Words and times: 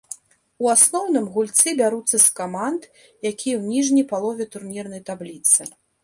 У 0.63 0.67
асноўным 0.75 1.25
гульцы 1.33 1.73
бяруцца 1.81 2.17
з 2.25 2.31
каманд, 2.39 2.87
якія 3.31 3.55
ў 3.59 3.75
ніжняй 3.75 4.05
палове 4.13 4.47
турнірнай 4.55 5.01
табліцы. 5.11 5.69